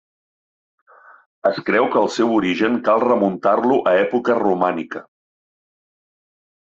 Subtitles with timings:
[1.49, 5.03] Es creu que el seu origen cal remuntar-lo a època romànica.